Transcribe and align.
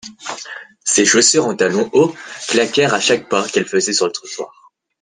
Ses 0.83 1.05
chaussures 1.05 1.45
en 1.45 1.55
talons 1.55 1.91
hauts 1.93 2.15
claquèrent 2.47 2.95
à 2.95 2.99
chaque 2.99 3.29
pas 3.29 3.47
qu'elle 3.47 3.67
faisait 3.67 3.93
sur 3.93 4.07
le 4.07 4.11
trottoir. 4.11 4.73